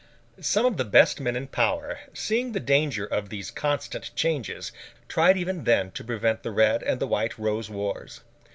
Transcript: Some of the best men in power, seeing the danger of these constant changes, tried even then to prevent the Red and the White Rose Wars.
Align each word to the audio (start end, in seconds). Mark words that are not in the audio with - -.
Some 0.39 0.65
of 0.65 0.77
the 0.77 0.83
best 0.83 1.21
men 1.21 1.35
in 1.35 1.45
power, 1.45 1.99
seeing 2.11 2.53
the 2.53 2.59
danger 2.59 3.05
of 3.05 3.29
these 3.29 3.51
constant 3.51 4.09
changes, 4.15 4.71
tried 5.07 5.37
even 5.37 5.63
then 5.63 5.91
to 5.91 6.03
prevent 6.03 6.41
the 6.41 6.49
Red 6.49 6.81
and 6.81 6.99
the 6.99 7.05
White 7.05 7.37
Rose 7.37 7.69
Wars. 7.69 8.21